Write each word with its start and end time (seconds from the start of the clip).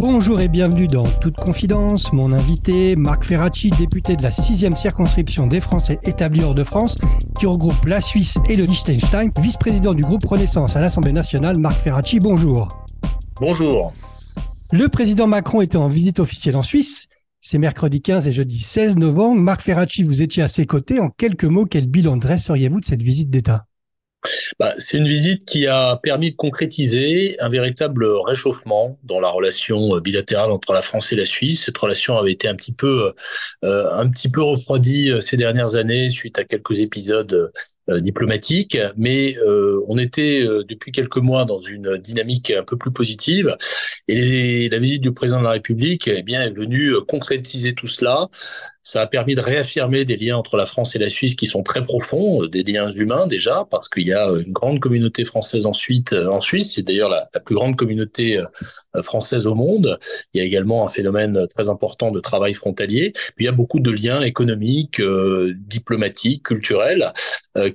Bonjour 0.00 0.40
et 0.40 0.46
bienvenue 0.46 0.86
dans 0.86 1.08
Toute 1.20 1.34
Confidence. 1.34 2.12
Mon 2.12 2.32
invité, 2.32 2.94
Marc 2.94 3.24
Ferracci, 3.24 3.70
député 3.70 4.14
de 4.14 4.22
la 4.22 4.30
6e 4.30 4.76
circonscription 4.76 5.48
des 5.48 5.60
Français 5.60 5.98
établis 6.04 6.44
hors 6.44 6.54
de 6.54 6.62
France, 6.62 6.94
qui 7.36 7.46
regroupe 7.46 7.84
la 7.84 8.00
Suisse 8.00 8.38
et 8.48 8.54
le 8.54 8.64
Liechtenstein, 8.64 9.32
vice-président 9.40 9.94
du 9.94 10.04
groupe 10.04 10.24
Renaissance 10.24 10.76
à 10.76 10.80
l'Assemblée 10.80 11.10
nationale. 11.10 11.58
Marc 11.58 11.80
Ferracci, 11.80 12.20
bonjour. 12.20 12.68
Bonjour. 13.40 13.92
Le 14.70 14.86
président 14.86 15.26
Macron 15.26 15.62
était 15.62 15.78
en 15.78 15.88
visite 15.88 16.20
officielle 16.20 16.54
en 16.54 16.62
Suisse. 16.62 17.08
C'est 17.40 17.58
mercredi 17.58 18.00
15 18.00 18.28
et 18.28 18.32
jeudi 18.32 18.60
16 18.60 18.98
novembre. 18.98 19.40
Marc 19.40 19.62
Ferracci, 19.62 20.04
vous 20.04 20.22
étiez 20.22 20.44
à 20.44 20.48
ses 20.48 20.64
côtés. 20.64 21.00
En 21.00 21.10
quelques 21.10 21.42
mots, 21.42 21.66
quel 21.66 21.88
bilan 21.88 22.18
dresseriez-vous 22.18 22.78
de 22.78 22.84
cette 22.84 23.02
visite 23.02 23.30
d'État? 23.30 23.66
Bah, 24.58 24.74
c'est 24.78 24.98
une 24.98 25.08
visite 25.08 25.44
qui 25.44 25.66
a 25.66 25.96
permis 25.96 26.32
de 26.32 26.36
concrétiser 26.36 27.36
un 27.40 27.48
véritable 27.48 28.04
réchauffement 28.26 28.98
dans 29.04 29.20
la 29.20 29.28
relation 29.28 29.94
euh, 29.94 30.00
bilatérale 30.00 30.50
entre 30.50 30.72
la 30.72 30.82
France 30.82 31.12
et 31.12 31.16
la 31.16 31.24
Suisse. 31.26 31.64
Cette 31.66 31.78
relation 31.78 32.18
avait 32.18 32.32
été 32.32 32.48
un 32.48 32.54
petit 32.54 32.72
peu, 32.72 33.14
euh, 33.64 33.92
un 33.92 34.08
petit 34.08 34.30
peu 34.30 34.42
refroidie 34.42 35.10
euh, 35.10 35.20
ces 35.20 35.36
dernières 35.36 35.76
années 35.76 36.08
suite 36.08 36.38
à 36.38 36.44
quelques 36.44 36.80
épisodes 36.80 37.32
euh, 37.32 37.50
diplomatique, 37.96 38.78
mais 38.96 39.36
euh, 39.38 39.82
on 39.88 39.98
était 39.98 40.42
euh, 40.42 40.64
depuis 40.68 40.92
quelques 40.92 41.16
mois 41.18 41.44
dans 41.44 41.58
une 41.58 41.96
dynamique 41.96 42.50
un 42.50 42.62
peu 42.62 42.76
plus 42.76 42.92
positive. 42.92 43.56
Et 44.08 44.68
la 44.68 44.78
visite 44.78 45.02
du 45.02 45.12
président 45.12 45.38
de 45.40 45.44
la 45.44 45.52
République 45.52 46.08
eh 46.08 46.22
bien, 46.22 46.42
est 46.42 46.50
venue 46.50 46.92
concrétiser 47.06 47.74
tout 47.74 47.86
cela. 47.86 48.28
Ça 48.82 49.02
a 49.02 49.06
permis 49.06 49.34
de 49.34 49.42
réaffirmer 49.42 50.06
des 50.06 50.16
liens 50.16 50.38
entre 50.38 50.56
la 50.56 50.64
France 50.64 50.96
et 50.96 50.98
la 50.98 51.10
Suisse 51.10 51.34
qui 51.34 51.44
sont 51.44 51.62
très 51.62 51.84
profonds, 51.84 52.46
des 52.46 52.62
liens 52.62 52.88
humains 52.88 53.26
déjà, 53.26 53.66
parce 53.70 53.86
qu'il 53.86 54.06
y 54.06 54.14
a 54.14 54.30
une 54.30 54.52
grande 54.52 54.80
communauté 54.80 55.26
française 55.26 55.66
ensuite 55.66 56.14
en 56.14 56.40
Suisse. 56.40 56.72
C'est 56.74 56.82
d'ailleurs 56.82 57.10
la, 57.10 57.28
plus 57.44 57.54
grande 57.54 57.76
communauté 57.76 58.42
française 59.02 59.46
au 59.46 59.54
monde. 59.54 59.98
Il 60.32 60.38
y 60.38 60.40
a 60.40 60.46
également 60.46 60.86
un 60.86 60.88
phénomène 60.88 61.46
très 61.48 61.68
important 61.68 62.10
de 62.10 62.20
travail 62.20 62.54
frontalier. 62.54 63.12
Il 63.38 63.44
y 63.44 63.48
a 63.48 63.52
beaucoup 63.52 63.80
de 63.80 63.90
liens 63.90 64.22
économiques, 64.22 65.02
diplomatiques, 65.68 66.44
culturels 66.44 67.12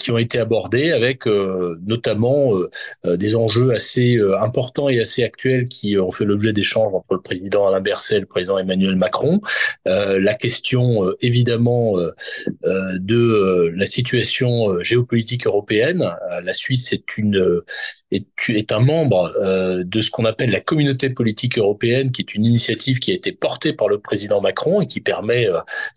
qui 0.04 0.12
ont 0.12 0.18
été 0.18 0.38
abordés 0.38 0.92
avec 0.92 1.26
euh, 1.28 1.80
notamment 1.88 2.54
euh, 2.54 2.70
euh, 3.06 3.16
des 3.16 3.38
enjeux 3.38 3.72
assez 3.72 4.20
importants 4.42 4.90
et 4.90 5.00
assez 5.00 5.24
actuels 5.24 5.66
qui 5.66 5.98
ont 5.98 6.12
fait 6.12 6.26
l'objet 6.26 6.52
d'échanges 6.52 6.94
entre 6.94 7.14
le 7.14 7.22
président 7.22 7.68
Alain 7.68 7.80
Berset 7.80 8.18
et 8.18 8.20
le 8.20 8.26
président 8.26 8.58
Emmanuel 8.58 8.98
Macron. 8.98 9.40
la 9.86 10.34
question 10.34 11.04
évidemment 11.22 11.94
de 12.64 13.72
la 13.76 13.86
situation 13.86 14.82
géopolitique 14.82 15.48
européenne. 15.48 16.12
La 16.44 16.54
Suisse 16.54 16.94
est 16.94 18.72
un 18.72 18.80
membre 18.80 19.32
de 19.84 20.02
ce 20.02 20.10
qu'on 20.10 20.26
appelle 20.26 20.50
la 20.50 20.60
communauté 20.60 21.10
politique 21.10 21.58
européenne, 21.58 22.12
qui 22.12 22.22
est 22.22 22.36
une 22.36 22.46
initiative 22.46 23.00
qui 23.00 23.12
a 23.12 23.14
été 23.14 23.32
portée 23.32 23.74
par 23.74 23.88
le 23.88 24.00
président 24.00 24.42
Macron 24.42 24.82
et 24.82 24.88
qui 24.88 25.02
permet, 25.02 25.48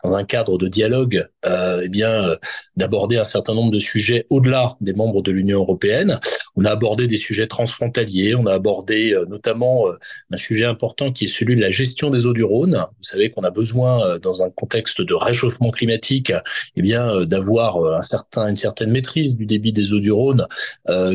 dans 0.04 0.14
un 0.14 0.24
cadre 0.24 0.58
de 0.58 0.68
dialogue, 0.68 1.26
eh 1.44 1.88
bien, 1.88 2.36
d'aborder 2.76 3.16
un 3.16 3.24
certain 3.24 3.54
nombre 3.54 3.72
de 3.72 3.80
sujets 3.80 3.95
au-delà 4.30 4.74
des 4.80 4.92
membres 4.94 5.22
de 5.22 5.32
l'Union 5.32 5.58
européenne. 5.58 6.18
On 6.56 6.64
a 6.64 6.70
abordé 6.70 7.06
des 7.06 7.16
sujets 7.16 7.46
transfrontaliers, 7.46 8.34
on 8.34 8.46
a 8.46 8.54
abordé 8.54 9.12
euh, 9.12 9.26
notamment 9.26 9.88
euh, 9.88 9.98
un 10.30 10.36
sujet 10.36 10.64
important 10.64 11.12
qui 11.12 11.24
est 11.24 11.28
celui 11.28 11.54
de 11.54 11.60
la 11.60 11.70
gestion 11.70 12.10
des 12.10 12.26
eaux 12.26 12.32
du 12.32 12.44
Rhône. 12.44 12.76
Vous 12.76 13.02
savez 13.02 13.30
qu'on 13.30 13.42
a 13.42 13.50
besoin, 13.50 14.04
euh, 14.06 14.18
dans 14.18 14.42
un 14.42 14.50
contexte 14.50 15.02
de 15.02 15.14
réchauffement 15.14 15.70
climatique, 15.70 16.32
eh 16.76 16.82
bien, 16.82 17.24
d'avoir 17.26 17.84
un 17.84 18.02
certain, 18.02 18.48
une 18.48 18.56
certaine 18.56 18.90
maîtrise 18.90 19.36
du 19.36 19.46
débit 19.46 19.72
des 19.72 19.92
eaux 19.92 20.00
du 20.00 20.12
Rhône, 20.12 20.46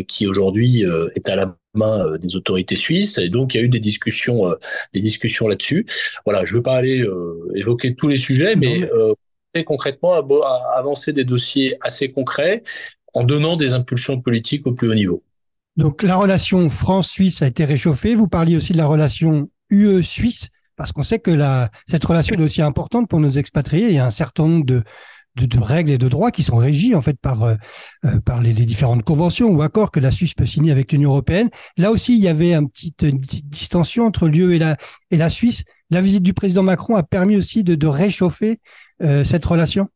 qui 0.07 0.27
aujourd'hui 0.27 0.83
est 1.15 1.29
à 1.29 1.35
la 1.35 1.55
main 1.73 2.17
des 2.17 2.35
autorités 2.35 2.75
suisses 2.75 3.17
et 3.17 3.29
donc 3.29 3.53
il 3.53 3.57
y 3.57 3.59
a 3.61 3.63
eu 3.63 3.69
des 3.69 3.79
discussions 3.79 4.43
des 4.93 4.99
discussions 4.99 5.47
là-dessus 5.47 5.85
voilà 6.25 6.43
je 6.43 6.53
ne 6.53 6.57
veux 6.57 6.63
pas 6.63 6.75
aller 6.75 7.05
évoquer 7.55 7.95
tous 7.95 8.09
les 8.09 8.17
sujets 8.17 8.55
mais 8.55 8.89
concrètement 9.65 10.13
à, 10.13 10.77
avancer 10.77 11.13
des 11.13 11.23
dossiers 11.23 11.77
assez 11.81 12.11
concrets 12.11 12.63
en 13.13 13.23
donnant 13.23 13.57
des 13.57 13.73
impulsions 13.73 14.21
politiques 14.21 14.65
au 14.67 14.73
plus 14.73 14.89
haut 14.89 14.95
niveau. 14.95 15.23
Donc 15.77 16.03
la 16.03 16.15
relation 16.15 16.69
France-Suisse 16.69 17.41
a 17.41 17.47
été 17.47 17.65
réchauffée. 17.65 18.15
Vous 18.15 18.27
parliez 18.27 18.55
aussi 18.55 18.73
de 18.73 18.77
la 18.77 18.85
relation 18.85 19.49
UE-Suisse, 19.69 20.49
parce 20.75 20.91
qu'on 20.91 21.03
sait 21.03 21.19
que 21.19 21.31
la, 21.31 21.69
cette 21.87 22.03
relation 22.03 22.35
est 22.35 22.41
aussi 22.41 22.61
importante 22.61 23.09
pour 23.09 23.19
nos 23.19 23.29
expatriés. 23.29 23.87
Il 23.87 23.95
y 23.95 23.99
a 23.99 24.05
un 24.05 24.09
certain 24.09 24.47
nombre 24.47 24.65
de, 24.65 24.83
de, 25.35 25.59
règles 25.59 25.91
et 25.91 25.97
de 25.97 26.09
droits 26.09 26.31
qui 26.31 26.43
sont 26.43 26.57
régis 26.57 26.93
en 26.93 27.01
fait 27.01 27.17
par, 27.19 27.43
euh, 27.43 27.55
par 28.25 28.41
les, 28.41 28.53
différentes 28.53 29.03
conventions 29.03 29.47
ou 29.47 29.61
accords 29.61 29.91
que 29.91 29.99
la 29.99 30.11
Suisse 30.11 30.33
peut 30.33 30.45
signer 30.45 30.71
avec 30.71 30.91
l'Union 30.91 31.11
européenne. 31.11 31.49
Là 31.77 31.91
aussi, 31.91 32.15
il 32.15 32.23
y 32.23 32.27
avait 32.27 32.53
un 32.53 32.61
une 32.61 32.69
petite 33.19 33.49
distension 33.49 34.05
entre 34.05 34.27
l'UE 34.27 34.55
et 34.55 34.59
la, 34.59 34.77
et 35.09 35.17
la 35.17 35.29
Suisse. 35.29 35.63
La 35.91 36.01
visite 36.01 36.23
du 36.23 36.33
président 36.33 36.63
Macron 36.63 36.95
a 36.95 37.03
permis 37.03 37.35
aussi 37.35 37.63
de, 37.63 37.87
réchauffer 37.87 38.59
euh, 39.03 39.25
cette 39.25 39.43
relation? 39.45 39.89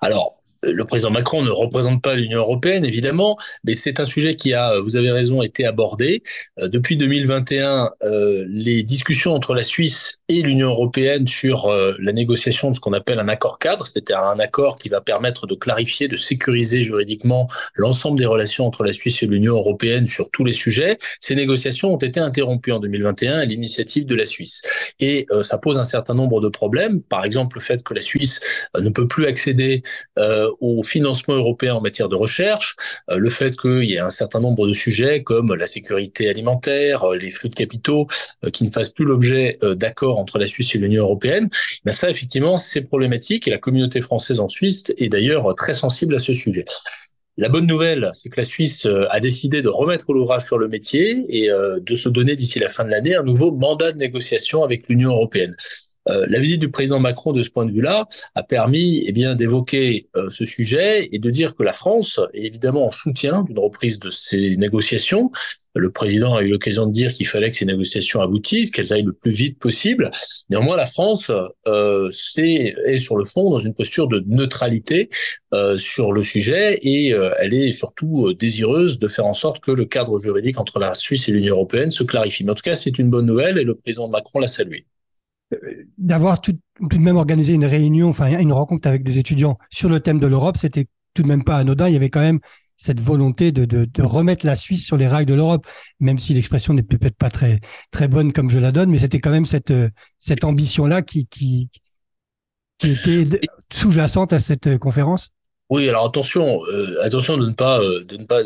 Alors, 0.00 0.40
le 0.62 0.84
président 0.84 1.10
Macron 1.10 1.42
ne 1.42 1.50
représente 1.50 2.02
pas 2.02 2.14
l'Union 2.14 2.38
européenne, 2.38 2.84
évidemment, 2.84 3.36
mais 3.64 3.74
c'est 3.74 4.00
un 4.00 4.04
sujet 4.04 4.36
qui 4.36 4.54
a, 4.54 4.80
vous 4.80 4.96
avez 4.96 5.10
raison, 5.10 5.42
été 5.42 5.66
abordé. 5.66 6.22
Euh, 6.58 6.68
depuis 6.68 6.96
2021, 6.96 7.90
euh, 8.02 8.44
les 8.48 8.82
discussions 8.82 9.34
entre 9.34 9.54
la 9.54 9.62
Suisse 9.62 10.22
et 10.28 10.42
l'Union 10.42 10.68
européenne 10.68 11.26
sur 11.26 11.66
euh, 11.66 11.94
la 11.98 12.12
négociation 12.12 12.70
de 12.70 12.76
ce 12.76 12.80
qu'on 12.80 12.92
appelle 12.92 13.18
un 13.18 13.28
accord 13.28 13.58
cadre, 13.58 13.86
c'est-à-dire 13.86 14.24
un 14.24 14.38
accord 14.38 14.78
qui 14.78 14.88
va 14.88 15.00
permettre 15.00 15.46
de 15.46 15.54
clarifier, 15.54 16.08
de 16.08 16.16
sécuriser 16.16 16.82
juridiquement 16.82 17.48
l'ensemble 17.74 18.18
des 18.18 18.26
relations 18.26 18.66
entre 18.66 18.84
la 18.84 18.92
Suisse 18.92 19.22
et 19.22 19.26
l'Union 19.26 19.54
européenne 19.54 20.06
sur 20.06 20.30
tous 20.30 20.44
les 20.44 20.52
sujets, 20.52 20.96
ces 21.20 21.34
négociations 21.34 21.94
ont 21.94 21.98
été 21.98 22.20
interrompues 22.20 22.72
en 22.72 22.80
2021 22.80 23.38
à 23.38 23.44
l'initiative 23.44 24.06
de 24.06 24.14
la 24.14 24.26
Suisse. 24.26 24.62
Et 25.00 25.26
ça 25.42 25.58
pose 25.58 25.78
un 25.78 25.84
certain 25.84 26.14
nombre 26.14 26.40
de 26.40 26.48
problèmes, 26.48 27.02
par 27.02 27.24
exemple 27.24 27.56
le 27.56 27.60
fait 27.60 27.82
que 27.82 27.94
la 27.94 28.00
Suisse 28.00 28.40
ne 28.78 28.88
peut 28.88 29.06
plus 29.06 29.26
accéder 29.26 29.82
au 30.60 30.82
financement 30.82 31.34
européen 31.34 31.74
en 31.74 31.80
matière 31.80 32.08
de 32.08 32.16
recherche, 32.16 32.76
euh, 33.10 33.18
le 33.18 33.28
fait 33.28 33.56
qu'il 33.56 33.84
y 33.84 33.94
ait 33.94 34.00
un 34.00 34.10
certain 34.10 34.40
nombre 34.40 34.66
de 34.66 34.72
sujets 34.72 35.22
comme 35.22 35.54
la 35.54 35.66
sécurité 35.66 36.28
alimentaire, 36.28 37.04
euh, 37.04 37.16
les 37.16 37.30
flux 37.30 37.48
de 37.48 37.54
capitaux, 37.54 38.06
euh, 38.44 38.50
qui 38.50 38.64
ne 38.64 38.70
fassent 38.70 38.90
plus 38.90 39.04
l'objet 39.04 39.58
d'accords 39.62 40.13
entre 40.18 40.38
la 40.38 40.46
Suisse 40.46 40.74
et 40.74 40.78
l'Union 40.78 41.02
européenne, 41.02 41.48
ben 41.84 41.92
ça 41.92 42.10
effectivement 42.10 42.56
c'est 42.56 42.82
problématique 42.82 43.48
et 43.48 43.50
la 43.50 43.58
communauté 43.58 44.00
française 44.00 44.40
en 44.40 44.48
Suisse 44.48 44.84
est 44.96 45.08
d'ailleurs 45.08 45.54
très 45.54 45.74
sensible 45.74 46.14
à 46.14 46.18
ce 46.18 46.34
sujet. 46.34 46.64
La 47.36 47.48
bonne 47.48 47.66
nouvelle, 47.66 48.10
c'est 48.12 48.28
que 48.28 48.40
la 48.40 48.44
Suisse 48.44 48.86
a 49.10 49.18
décidé 49.18 49.60
de 49.60 49.68
remettre 49.68 50.12
l'ouvrage 50.12 50.44
sur 50.46 50.56
le 50.56 50.68
métier 50.68 51.24
et 51.28 51.48
de 51.48 51.96
se 51.96 52.08
donner 52.08 52.36
d'ici 52.36 52.60
la 52.60 52.68
fin 52.68 52.84
de 52.84 52.90
l'année 52.90 53.16
un 53.16 53.24
nouveau 53.24 53.52
mandat 53.52 53.90
de 53.90 53.98
négociation 53.98 54.62
avec 54.62 54.88
l'Union 54.88 55.10
européenne. 55.10 55.56
Euh, 56.08 56.26
la 56.28 56.38
visite 56.38 56.60
du 56.60 56.70
président 56.70 57.00
Macron, 57.00 57.32
de 57.32 57.42
ce 57.42 57.50
point 57.50 57.64
de 57.64 57.72
vue-là, 57.72 58.06
a 58.34 58.42
permis 58.42 59.04
eh 59.06 59.12
bien 59.12 59.34
d'évoquer 59.34 60.08
euh, 60.16 60.28
ce 60.30 60.44
sujet 60.44 61.08
et 61.12 61.18
de 61.18 61.30
dire 61.30 61.54
que 61.54 61.62
la 61.62 61.72
France 61.72 62.20
est 62.34 62.44
évidemment 62.44 62.86
en 62.86 62.90
soutien 62.90 63.42
d'une 63.42 63.58
reprise 63.58 63.98
de 63.98 64.10
ces 64.10 64.56
négociations. 64.56 65.30
Le 65.74 65.90
président 65.90 66.34
a 66.34 66.42
eu 66.42 66.48
l'occasion 66.48 66.86
de 66.86 66.92
dire 66.92 67.12
qu'il 67.12 67.26
fallait 67.26 67.50
que 67.50 67.56
ces 67.56 67.64
négociations 67.64 68.20
aboutissent, 68.20 68.70
qu'elles 68.70 68.92
aillent 68.92 69.02
le 69.02 69.12
plus 69.12 69.32
vite 69.32 69.58
possible. 69.58 70.10
Néanmoins, 70.50 70.76
la 70.76 70.86
France 70.86 71.30
euh, 71.66 72.10
est, 72.36 72.74
est, 72.84 72.96
sur 72.96 73.16
le 73.16 73.24
fond 73.24 73.50
dans 73.50 73.58
une 73.58 73.74
posture 73.74 74.06
de 74.06 74.22
neutralité 74.26 75.08
euh, 75.52 75.76
sur 75.76 76.12
le 76.12 76.22
sujet 76.22 76.78
et 76.82 77.12
euh, 77.12 77.30
elle 77.38 77.54
est 77.54 77.72
surtout 77.72 78.32
désireuse 78.34 78.98
de 78.98 79.08
faire 79.08 79.26
en 79.26 79.34
sorte 79.34 79.60
que 79.60 79.72
le 79.72 79.84
cadre 79.84 80.18
juridique 80.18 80.58
entre 80.58 80.78
la 80.78 80.94
Suisse 80.94 81.28
et 81.28 81.32
l'Union 81.32 81.54
européenne 81.54 81.90
se 81.90 82.04
clarifie. 82.04 82.44
Mais 82.44 82.52
en 82.52 82.54
tout 82.54 82.62
cas, 82.62 82.76
c'est 82.76 82.98
une 82.98 83.10
bonne 83.10 83.26
nouvelle 83.26 83.58
et 83.58 83.64
le 83.64 83.74
président 83.74 84.08
Macron 84.08 84.38
l'a 84.38 84.46
salué 84.46 84.86
d'avoir 85.98 86.40
tout, 86.40 86.58
de 86.80 86.98
même 86.98 87.16
organisé 87.16 87.54
une 87.54 87.66
réunion, 87.66 88.08
enfin 88.08 88.38
une 88.38 88.52
rencontre 88.52 88.88
avec 88.88 89.02
des 89.02 89.18
étudiants 89.18 89.58
sur 89.70 89.88
le 89.88 90.00
thème 90.00 90.18
de 90.18 90.26
l'Europe, 90.26 90.56
c'était 90.56 90.86
tout 91.14 91.22
de 91.22 91.28
même 91.28 91.44
pas 91.44 91.56
anodin. 91.56 91.88
Il 91.88 91.92
y 91.92 91.96
avait 91.96 92.10
quand 92.10 92.20
même 92.20 92.40
cette 92.76 93.00
volonté 93.00 93.52
de, 93.52 93.64
de, 93.64 93.84
de 93.84 94.02
remettre 94.02 94.46
la 94.46 94.56
Suisse 94.56 94.84
sur 94.84 94.96
les 94.96 95.08
rails 95.08 95.26
de 95.26 95.34
l'Europe, 95.34 95.66
même 96.00 96.18
si 96.18 96.34
l'expression 96.34 96.74
n'est 96.74 96.82
peut-être 96.82 97.16
pas 97.16 97.30
très 97.30 97.60
très 97.90 98.08
bonne 98.08 98.32
comme 98.32 98.50
je 98.50 98.58
la 98.58 98.72
donne, 98.72 98.90
mais 98.90 98.98
c'était 98.98 99.20
quand 99.20 99.30
même 99.30 99.46
cette 99.46 99.72
cette 100.18 100.44
ambition 100.44 100.86
là 100.86 101.02
qui 101.02 101.26
qui, 101.26 101.70
qui 102.78 102.90
était 102.90 103.40
sous-jacente 103.72 104.32
à 104.32 104.40
cette 104.40 104.78
conférence. 104.78 105.33
Oui, 105.70 105.88
alors 105.88 106.04
attention, 106.04 106.60
euh, 106.66 107.02
attention 107.02 107.38
de 107.38 107.46
ne 107.46 107.54
pas 107.54 107.80
euh, 107.80 108.04
pas 108.28 108.42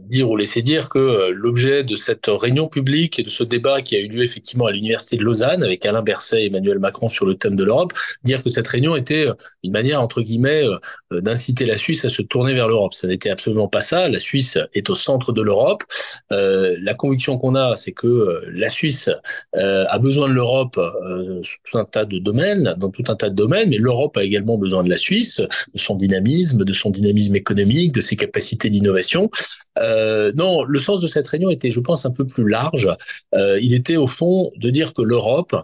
dire 0.00 0.30
ou 0.30 0.34
laisser 0.34 0.62
dire 0.62 0.88
que 0.88 0.98
euh, 0.98 1.30
l'objet 1.30 1.84
de 1.84 1.94
cette 1.94 2.24
réunion 2.26 2.68
publique 2.68 3.18
et 3.18 3.22
de 3.22 3.28
ce 3.28 3.44
débat 3.44 3.82
qui 3.82 3.96
a 3.96 3.98
eu 3.98 4.08
lieu 4.08 4.22
effectivement 4.22 4.64
à 4.64 4.72
l'université 4.72 5.18
de 5.18 5.24
Lausanne 5.24 5.62
avec 5.62 5.84
Alain 5.84 6.00
Berset 6.00 6.44
et 6.44 6.46
Emmanuel 6.46 6.78
Macron 6.78 7.10
sur 7.10 7.26
le 7.26 7.34
thème 7.34 7.54
de 7.54 7.64
l'Europe, 7.64 7.92
dire 8.22 8.42
que 8.42 8.48
cette 8.48 8.66
réunion 8.66 8.96
était 8.96 9.28
une 9.62 9.72
manière 9.72 10.00
entre 10.00 10.22
guillemets 10.22 10.64
d'inciter 11.10 11.66
la 11.66 11.76
Suisse 11.76 12.06
à 12.06 12.08
se 12.08 12.22
tourner 12.22 12.54
vers 12.54 12.68
l'Europe. 12.68 12.94
Ça 12.94 13.08
n'était 13.08 13.30
absolument 13.30 13.68
pas 13.68 13.82
ça. 13.82 14.08
La 14.08 14.18
Suisse 14.18 14.56
est 14.72 14.88
au 14.88 14.94
centre 14.94 15.32
de 15.32 15.42
l'Europe. 15.42 15.82
la 16.30 16.94
conviction 16.94 17.36
qu'on 17.36 17.56
a, 17.56 17.76
c'est 17.76 17.92
que 17.92 18.42
la 18.52 18.70
Suisse 18.70 19.10
a 19.52 19.98
besoin 19.98 20.28
de 20.28 20.34
l'Europe 20.34 20.76
dans 20.76 21.42
tout 21.42 21.76
un 21.76 21.84
tas 21.84 22.04
de 22.06 22.18
domaines, 22.18 23.68
mais 23.68 23.78
l'Europe 23.78 24.16
a 24.16 24.24
également 24.24 24.56
besoin 24.56 24.82
de 24.82 24.88
la 24.88 24.98
Suisse, 24.98 25.40
de 25.40 25.78
son 25.78 25.94
dynamisme 25.94 26.53
de 26.62 26.72
son 26.72 26.90
dynamisme 26.90 27.34
économique, 27.36 27.92
de 27.92 28.00
ses 28.00 28.16
capacités 28.16 28.70
d'innovation. 28.70 29.30
Euh, 29.78 30.32
non, 30.36 30.62
le 30.64 30.78
sens 30.78 31.00
de 31.00 31.06
cette 31.06 31.26
réunion 31.26 31.50
était, 31.50 31.70
je 31.70 31.80
pense, 31.80 32.06
un 32.06 32.10
peu 32.10 32.26
plus 32.26 32.48
large. 32.48 32.88
Euh, 33.34 33.58
il 33.60 33.74
était 33.74 33.96
au 33.96 34.06
fond 34.06 34.52
de 34.56 34.70
dire 34.70 34.92
que 34.92 35.02
l'Europe 35.02 35.56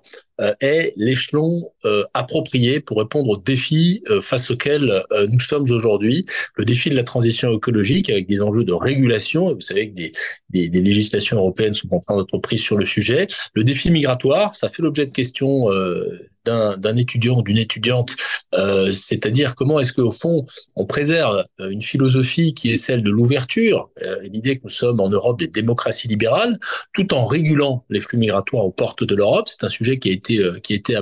est 0.61 0.93
l'échelon 0.97 1.71
euh, 1.85 2.03
approprié 2.15 2.81
pour 2.81 2.99
répondre 2.99 3.29
aux 3.29 3.37
défis 3.37 4.03
euh, 4.11 4.21
face 4.21 4.51
auxquels 4.51 5.03
nous 5.29 5.41
sommes 5.41 5.71
aujourd'hui. 5.71 6.25
Le 6.57 6.65
défi 6.65 6.91
de 6.91 6.97
la 6.97 7.05
transition 7.05 7.53
écologique 7.57 8.11
avec 8.11 8.27
des 8.27 8.41
enjeux 8.41 8.65
de 8.65 8.73
régulation. 8.73 9.55
Vous 9.55 9.61
savez 9.61 9.91
que 9.91 9.95
des, 9.95 10.81
législations 10.81 11.37
européennes 11.39 11.75
sont 11.75 11.89
en 11.93 12.01
train 12.01 12.17
d'être 12.17 12.39
prises 12.39 12.63
sur 12.63 12.77
le 12.77 12.85
sujet. 12.85 13.27
Le 13.55 13.65
défi 13.65 13.91
migratoire, 13.91 14.55
ça 14.55 14.71
fait 14.71 14.83
l'objet 14.83 15.07
de 15.07 15.13
questions 15.13 15.69
d'un 16.45 16.97
étudiant 16.97 17.39
ou 17.39 17.43
d'une 17.43 17.59
étudiante, 17.59 18.17
euh, 18.55 18.93
c'est-à-dire 18.93 19.55
comment 19.55 19.79
est-ce 19.79 19.93
qu'au 19.93 20.11
fond 20.11 20.45
on 20.77 20.87
préserve 20.87 21.45
euh, 21.61 21.69
une 21.69 21.83
philosophie 21.83 22.55
qui 22.55 22.71
est 22.71 22.77
celle 22.77 23.03
de 23.03 23.11
l'ouverture, 23.11 23.91
euh, 24.03 24.21
l'idée 24.23 24.57
que 24.57 24.65
nous 24.65 24.71
sommes 24.71 25.01
en 25.01 25.09
Europe 25.09 25.39
des 25.39 25.49
démocraties 25.49 26.09
libérales, 26.09 26.57
tout 26.93 27.13
en 27.15 27.25
régulant 27.25 27.85
les 27.91 28.01
flux 28.01 28.19
migratoires 28.19 28.65
aux 28.65 28.71
portes 28.71 29.05
de 29.05 29.15
l'Europe. 29.15 29.49
C'est 29.49 29.65
un 29.65 29.69
sujet 29.69 29.99
qui 29.99 30.09
a 30.09 30.13
été 30.13 30.30
euh, 30.39 30.59
qui 30.61 30.73
a 30.75 30.77
été 30.77 30.97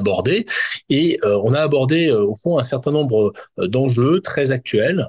et 0.90 1.18
on 1.24 1.52
a 1.54 1.60
abordé 1.60 2.10
au 2.10 2.34
fond 2.34 2.58
un 2.58 2.62
certain 2.62 2.90
nombre 2.90 3.32
d'enjeux 3.56 4.20
très 4.20 4.50
actuels 4.50 5.08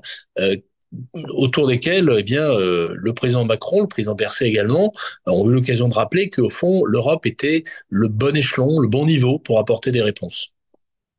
autour 1.33 1.67
desquels 1.67 2.11
eh 2.17 2.23
bien 2.23 2.43
euh, 2.43 2.95
le 2.97 3.13
président 3.13 3.45
Macron, 3.45 3.81
le 3.81 3.87
président 3.87 4.15
Berset 4.15 4.47
également 4.47 4.91
ont 5.25 5.49
eu 5.49 5.53
l'occasion 5.53 5.87
de 5.87 5.93
rappeler 5.93 6.29
qu'au 6.29 6.49
fond 6.49 6.83
l'Europe 6.85 7.25
était 7.25 7.63
le 7.89 8.07
bon 8.07 8.35
échelon, 8.35 8.79
le 8.79 8.87
bon 8.87 9.05
niveau 9.05 9.39
pour 9.39 9.59
apporter 9.59 9.91
des 9.91 10.01
réponses. 10.01 10.51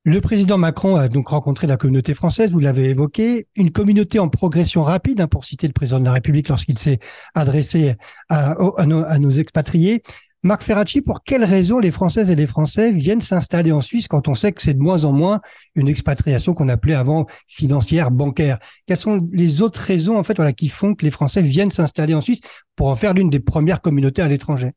Le 0.04 0.22
président 0.22 0.56
Macron 0.56 0.96
a 0.96 1.08
donc 1.08 1.28
rencontré 1.28 1.66
la 1.66 1.76
communauté 1.76 2.14
française, 2.14 2.52
vous 2.52 2.58
l'avez 2.58 2.88
évoqué, 2.88 3.48
une 3.54 3.70
communauté 3.70 4.18
en 4.18 4.30
progression 4.30 4.82
rapide, 4.82 5.20
hein, 5.20 5.26
pour 5.26 5.44
citer 5.44 5.66
le 5.66 5.74
président 5.74 6.00
de 6.00 6.06
la 6.06 6.12
République 6.12 6.48
lorsqu'il 6.48 6.78
s'est 6.78 7.00
adressé 7.34 7.96
à, 8.30 8.56
nos, 8.86 9.30
expatriés. 9.30 10.02
Marc 10.42 10.62
Ferracci, 10.62 11.02
pour 11.02 11.22
quelles 11.22 11.44
raisons 11.44 11.80
les 11.80 11.90
Françaises 11.90 12.30
et 12.30 12.34
les 12.34 12.46
Français 12.46 12.92
viennent 12.92 13.20
s'installer 13.20 13.72
en 13.72 13.82
Suisse 13.82 14.08
quand 14.08 14.26
on 14.26 14.34
sait 14.34 14.52
que 14.52 14.62
c'est 14.62 14.72
de 14.72 14.78
moins 14.78 15.04
en 15.04 15.12
moins 15.12 15.42
une 15.74 15.86
expatriation 15.86 16.54
qu'on 16.54 16.68
appelait 16.68 16.94
avant 16.94 17.26
financière, 17.46 18.10
bancaire? 18.10 18.58
Quelles 18.86 18.96
sont 18.96 19.18
les 19.32 19.60
autres 19.60 19.80
raisons 19.80 20.18
en 20.18 20.22
fait 20.22 20.40
qui 20.54 20.70
font 20.70 20.94
que 20.94 21.04
les 21.04 21.10
Français 21.10 21.42
viennent 21.42 21.70
s'installer 21.70 22.14
en 22.14 22.22
Suisse 22.22 22.40
pour 22.74 22.86
en 22.88 22.96
faire 22.96 23.12
l'une 23.12 23.28
des 23.28 23.40
premières 23.40 23.82
communautés 23.82 24.22
à 24.22 24.28
l'étranger? 24.28 24.72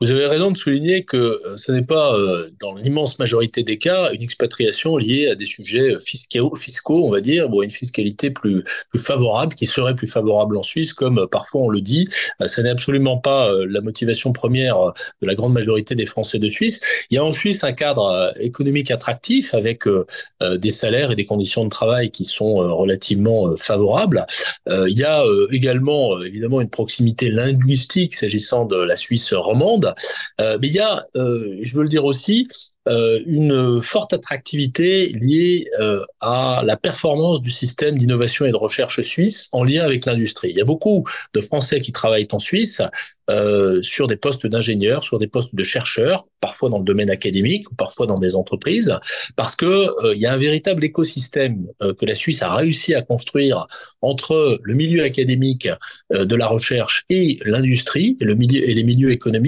Vous 0.00 0.10
avez 0.10 0.26
raison 0.26 0.50
de 0.50 0.56
souligner 0.56 1.04
que 1.04 1.16
euh, 1.16 1.56
ce 1.56 1.72
n'est 1.72 1.82
pas, 1.82 2.14
euh, 2.14 2.48
dans 2.60 2.74
l'immense 2.74 3.18
majorité 3.18 3.62
des 3.62 3.78
cas, 3.78 4.12
une 4.12 4.22
expatriation 4.22 4.96
liée 4.96 5.28
à 5.28 5.34
des 5.34 5.44
sujets 5.44 5.94
euh, 5.94 6.00
fiscaux, 6.00 6.54
fiscaux 6.56 7.04
on 7.04 7.10
va 7.10 7.20
dire, 7.20 7.52
ou 7.52 7.60
à 7.60 7.64
une 7.64 7.70
fiscalité 7.70 8.30
plus, 8.30 8.64
favorable, 8.96 9.54
qui 9.54 9.66
serait 9.66 9.94
plus 9.94 10.06
favorable 10.06 10.56
en 10.56 10.62
Suisse, 10.62 10.92
comme 10.92 11.26
parfois 11.30 11.62
on 11.62 11.68
le 11.68 11.80
dit. 11.80 12.08
Ça 12.46 12.62
n'est 12.62 12.70
absolument 12.70 13.18
pas 13.18 13.52
la 13.66 13.80
motivation 13.80 14.32
première 14.32 14.76
de 15.20 15.26
la 15.26 15.34
grande 15.34 15.52
majorité 15.52 15.94
des 15.94 16.06
Français 16.06 16.38
de 16.38 16.50
Suisse. 16.50 16.80
Il 17.10 17.14
y 17.14 17.18
a 17.18 17.24
en 17.24 17.32
Suisse 17.32 17.62
un 17.64 17.72
cadre 17.72 18.34
économique 18.40 18.90
attractif 18.90 19.54
avec 19.54 19.84
des 20.40 20.72
salaires 20.72 21.12
et 21.12 21.14
des 21.16 21.26
conditions 21.26 21.64
de 21.64 21.68
travail 21.68 22.10
qui 22.10 22.24
sont 22.24 22.56
relativement 22.76 23.56
favorables. 23.56 24.26
Il 24.68 24.98
y 24.98 25.04
a 25.04 25.22
également, 25.50 26.20
évidemment, 26.22 26.60
une 26.60 26.70
proximité 26.70 27.30
linguistique 27.30 28.14
s'agissant 28.14 28.64
de 28.64 28.76
la 28.76 28.96
Suisse 28.96 29.32
romande 29.32 29.57
monde. 29.58 29.94
Euh, 30.40 30.58
mais 30.60 30.68
il 30.68 30.74
y 30.74 30.80
a, 30.80 31.04
euh, 31.16 31.58
je 31.62 31.76
veux 31.76 31.82
le 31.82 31.88
dire 31.88 32.04
aussi, 32.04 32.46
euh, 32.88 33.20
une 33.26 33.82
forte 33.82 34.14
attractivité 34.14 35.08
liée 35.08 35.66
à 36.20 36.62
la 36.64 36.76
performance 36.76 37.42
du 37.42 37.50
système 37.50 37.98
d'innovation 37.98 38.46
et 38.46 38.50
de 38.50 38.56
recherche 38.56 39.02
suisse 39.02 39.48
en 39.52 39.62
lien 39.62 39.84
avec 39.84 40.06
l'industrie. 40.06 40.50
Il 40.50 40.56
y 40.56 40.60
a 40.62 40.64
beaucoup 40.64 41.04
de 41.34 41.40
Français 41.40 41.80
qui 41.80 41.92
travaillent 41.92 42.28
en 42.32 42.38
Suisse 42.38 42.80
sur 43.82 44.06
des 44.06 44.16
postes 44.16 44.46
d'ingénieurs, 44.46 45.02
sur 45.02 45.18
des 45.18 45.26
postes 45.26 45.54
de 45.54 45.62
chercheurs, 45.62 46.26
parfois 46.40 46.70
dans 46.70 46.78
le 46.78 46.84
domaine 46.84 47.10
académique 47.10 47.70
ou 47.70 47.74
parfois 47.74 48.06
dans 48.06 48.18
des 48.18 48.34
entreprises, 48.34 48.96
parce 49.36 49.54
que 49.54 50.14
il 50.14 50.18
y 50.18 50.24
a 50.24 50.32
un 50.32 50.38
véritable 50.38 50.82
écosystème 50.82 51.66
que 51.80 52.06
la 52.06 52.14
Suisse 52.14 52.40
a 52.40 52.54
réussi 52.54 52.94
à 52.94 53.02
construire 53.02 53.66
entre 54.00 54.58
le 54.62 54.74
milieu 54.74 55.02
académique 55.02 55.68
de 56.10 56.36
la 56.36 56.46
recherche 56.46 57.04
et 57.10 57.38
l'industrie 57.44 58.16
et 58.20 58.24
les 58.74 58.82
milieux 58.82 59.12
économiques. 59.12 59.47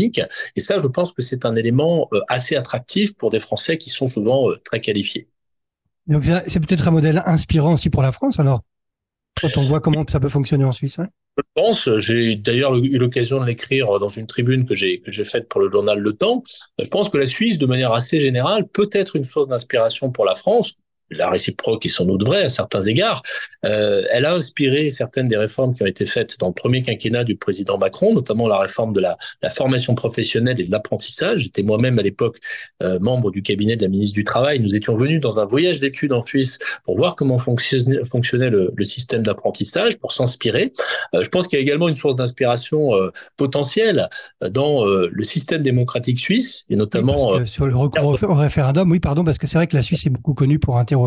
Et 0.56 0.61
ça, 0.61 0.79
je 0.81 0.87
pense 0.87 1.12
que 1.12 1.23
c'est 1.23 1.44
un 1.44 1.55
élément 1.56 2.08
assez 2.29 2.56
attractif 2.56 3.14
pour 3.17 3.31
des 3.31 3.41
Français 3.41 3.79
qui 3.79 3.91
sont 3.91 4.06
souvent 4.06 4.49
très 4.64 4.81
qualifiés. 4.81 5.29
Donc 6.06 6.25
c'est 6.25 6.61
peut-être 6.61 6.88
un 6.88 6.93
modèle 6.93 7.23
inspirant 7.26 7.75
aussi 7.75 7.91
pour 7.91 8.02
la 8.02 8.12
France 8.12 8.41
alors? 8.41 8.62
Quand 9.41 9.56
on 9.56 9.62
voit 9.62 9.81
comment 9.81 10.05
ça 10.08 10.20
peut 10.20 10.29
fonctionner 10.29 10.64
en 10.64 10.73
Suisse. 10.73 10.99
Hein? 10.99 11.06
Je 11.38 11.43
pense, 11.55 11.88
j'ai 11.99 12.37
d'ailleurs 12.37 12.76
eu 12.76 12.99
l'occasion 12.99 13.41
de 13.41 13.47
l'écrire 13.47 13.99
dans 13.99 14.08
une 14.08 14.26
tribune 14.26 14.67
que 14.67 14.75
j'ai 14.75 15.00
que 15.00 15.12
j'ai 15.12 15.25
faite 15.25 15.49
pour 15.49 15.61
le 15.61 15.70
journal 15.70 15.99
Le 15.99 16.12
Temps. 16.12 16.43
Je 16.79 16.85
pense 16.87 17.08
que 17.08 17.17
la 17.17 17.26
Suisse, 17.26 17.56
de 17.56 17.67
manière 17.67 17.93
assez 17.93 18.20
générale, 18.20 18.67
peut 18.69 18.91
être 18.93 19.17
une 19.17 19.25
source 19.25 19.49
d'inspiration 19.49 20.11
pour 20.11 20.25
la 20.25 20.35
France 20.35 20.75
la 21.11 21.29
réciproque 21.31 21.85
est 21.87 21.91
sans 21.91 22.05
doute 22.05 22.23
vraie 22.23 22.45
à 22.45 22.49
certains 22.49 22.83
égards. 22.83 23.23
Euh, 23.65 24.03
elle 24.12 24.25
a 24.25 24.35
inspiré 24.35 24.91
certaines 24.91 25.29
des 25.29 25.37
réformes 25.37 25.75
qui 25.75 25.83
ont 25.83 25.87
été 25.87 26.07
faites 26.07 26.39
dans 26.39 26.49
le 26.49 26.53
premier 26.53 26.83
quinquennat 26.83 27.25
du 27.25 27.37
président 27.37 27.79
Macron, 27.79 28.15
notamment 28.15 28.49
la 28.49 28.59
réforme 28.59 28.93
de 28.93 29.01
la, 29.01 29.17
la 29.43 29.51
formation 29.51 29.95
professionnelle 29.95 30.61
et 30.61 30.65
de 30.65 30.71
l'apprentissage. 30.71 31.43
J'étais 31.43 31.62
moi-même 31.62 31.99
à 31.99 32.03
l'époque 32.03 32.39
euh, 32.83 32.99
membre 33.01 33.31
du 33.31 33.43
cabinet 33.43 33.77
de 33.77 33.83
la 33.83 33.89
ministre 33.89 34.15
du 34.15 34.25
Travail. 34.25 34.61
Nous 34.61 34.75
étions 34.75 34.95
venus 34.95 35.21
dans 35.21 35.39
un 35.39 35.45
voyage 35.45 35.81
d'études 35.81 36.12
en 36.12 36.25
Suisse 36.25 36.59
pour 36.85 36.97
voir 36.97 37.17
comment 37.17 37.39
fonctionnait, 37.39 38.05
fonctionnait 38.05 38.51
le, 38.51 38.73
le 38.75 38.85
système 38.85 39.23
d'apprentissage, 39.23 39.99
pour 39.99 40.12
s'inspirer. 40.12 40.73
Euh, 41.15 41.25
je 41.25 41.29
pense 41.29 41.49
qu'il 41.49 41.59
y 41.59 41.61
a 41.61 41.62
également 41.62 41.89
une 41.89 41.97
source 41.97 42.17
d'inspiration 42.17 42.93
potentielle 43.37 44.09
dans 44.41 44.85
le 44.85 45.23
système 45.23 45.62
démocratique 45.62 46.19
suisse, 46.19 46.67
et 46.71 46.77
notamment... 46.77 47.33
Oui, 47.33 47.47
sur 47.47 47.67
le 47.67 47.77
recours 47.77 48.05
au 48.23 48.35
référendum, 48.35 48.91
oui, 48.91 49.01
pardon, 49.01 49.25
parce 49.25 49.39
que 49.39 49.47
c'est 49.47 49.59
vrai 49.59 49.67
que 49.67 49.77
la 49.77 49.83
Suisse 49.83 50.07
est 50.07 50.11
beaucoup 50.11 50.35
connue 50.35 50.59
pour 50.59 50.79
interroger 50.79 51.00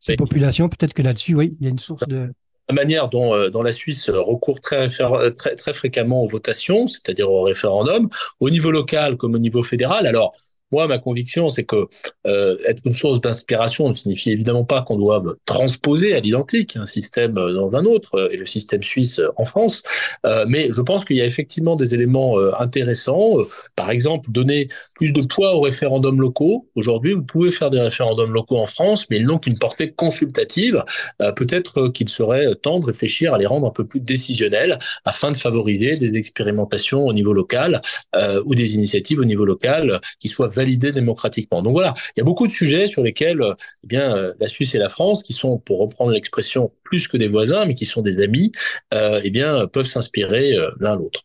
ces 0.00 0.16
populations. 0.16 0.68
Peut-être 0.68 0.94
que 0.94 1.02
là-dessus, 1.02 1.34
oui, 1.34 1.56
il 1.60 1.64
y 1.64 1.66
a 1.68 1.70
une 1.70 1.78
source 1.78 2.06
de 2.06 2.32
la 2.68 2.74
manière 2.74 3.08
dont, 3.08 3.34
euh, 3.34 3.50
dont 3.50 3.62
la 3.62 3.72
Suisse 3.72 4.08
recourt 4.08 4.60
très, 4.60 4.88
très, 4.88 5.54
très 5.56 5.72
fréquemment 5.72 6.22
aux 6.22 6.28
votations, 6.28 6.86
c'est-à-dire 6.86 7.30
au 7.30 7.42
référendum, 7.42 8.08
au 8.40 8.50
niveau 8.50 8.70
local 8.70 9.16
comme 9.16 9.34
au 9.34 9.38
niveau 9.38 9.62
fédéral. 9.62 10.06
Alors, 10.06 10.32
moi, 10.72 10.86
ma 10.86 10.98
conviction, 10.98 11.48
c'est 11.48 11.64
que 11.64 11.86
euh, 12.26 12.56
être 12.66 12.82
une 12.84 12.92
source 12.92 13.20
d'inspiration 13.20 13.88
ne 13.88 13.94
signifie 13.94 14.32
évidemment 14.32 14.64
pas 14.64 14.82
qu'on 14.82 14.96
doive 14.96 15.36
transposer 15.44 16.14
à 16.14 16.20
l'identique 16.20 16.76
un 16.76 16.86
système 16.86 17.34
dans 17.34 17.76
un 17.76 17.84
autre, 17.84 18.14
euh, 18.16 18.28
et 18.30 18.36
le 18.36 18.46
système 18.46 18.82
suisse 18.82 19.20
en 19.36 19.44
France. 19.44 19.82
Euh, 20.26 20.44
mais 20.48 20.70
je 20.72 20.80
pense 20.80 21.04
qu'il 21.04 21.16
y 21.16 21.20
a 21.20 21.26
effectivement 21.26 21.76
des 21.76 21.94
éléments 21.94 22.38
euh, 22.38 22.52
intéressants. 22.58 23.36
Par 23.76 23.90
exemple, 23.90 24.30
donner 24.30 24.68
plus 24.96 25.12
de 25.12 25.22
poids 25.22 25.54
aux 25.54 25.60
référendums 25.60 26.20
locaux. 26.20 26.68
Aujourd'hui, 26.74 27.12
vous 27.12 27.22
pouvez 27.22 27.50
faire 27.50 27.70
des 27.70 27.80
référendums 27.80 28.32
locaux 28.32 28.58
en 28.58 28.66
France, 28.66 29.06
mais 29.10 29.16
ils 29.18 29.26
n'ont 29.26 29.38
qu'une 29.38 29.58
portée 29.58 29.92
consultative. 29.92 30.84
Euh, 31.20 31.32
peut-être 31.32 31.88
qu'il 31.88 32.08
serait 32.08 32.54
temps 32.56 32.80
de 32.80 32.86
réfléchir 32.86 33.34
à 33.34 33.38
les 33.38 33.46
rendre 33.46 33.66
un 33.66 33.70
peu 33.70 33.86
plus 33.86 34.00
décisionnels 34.00 34.78
afin 35.04 35.30
de 35.30 35.36
favoriser 35.36 35.96
des 35.96 36.14
expérimentations 36.14 37.06
au 37.06 37.12
niveau 37.12 37.32
local 37.32 37.80
euh, 38.16 38.42
ou 38.46 38.54
des 38.54 38.74
initiatives 38.74 39.18
au 39.18 39.24
niveau 39.24 39.44
local 39.44 40.00
qui 40.20 40.28
soient 40.28 40.48
validé 40.62 40.92
démocratiquement. 40.92 41.62
Donc 41.62 41.72
voilà, 41.72 41.92
il 42.16 42.20
y 42.20 42.22
a 42.22 42.24
beaucoup 42.24 42.46
de 42.46 42.52
sujets 42.52 42.86
sur 42.86 43.02
lesquels 43.02 43.42
eh 43.84 43.86
bien, 43.86 44.16
euh, 44.16 44.32
la 44.38 44.48
Suisse 44.48 44.74
et 44.74 44.78
la 44.78 44.88
France, 44.88 45.22
qui 45.22 45.32
sont, 45.32 45.58
pour 45.58 45.78
reprendre 45.80 46.12
l'expression, 46.12 46.70
plus 46.84 47.08
que 47.08 47.16
des 47.16 47.28
voisins, 47.28 47.64
mais 47.64 47.74
qui 47.74 47.84
sont 47.84 48.02
des 48.02 48.22
amis, 48.22 48.52
euh, 48.94 49.20
eh 49.24 49.30
bien, 49.30 49.66
peuvent 49.66 49.86
s'inspirer 49.86 50.54
euh, 50.54 50.70
l'un 50.78 50.94
l'autre. 50.96 51.22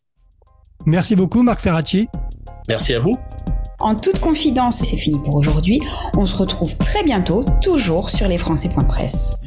Merci 0.86 1.16
beaucoup, 1.16 1.44
Marc 1.44 1.62
Ferracci. 1.62 2.08
Merci 2.68 2.96
à 2.96 3.00
vous. 3.00 3.16
En 3.80 3.96
toute 3.96 4.20
confidence, 4.20 4.78
c'est 4.78 4.98
fini 4.98 5.20
pour 5.24 5.36
aujourd'hui. 5.36 5.80
On 6.16 6.26
se 6.26 6.36
retrouve 6.36 6.76
très 6.78 7.04
bientôt, 7.04 7.46
toujours 7.62 8.10
sur 8.10 8.28
lesfrançais.press. 8.28 9.38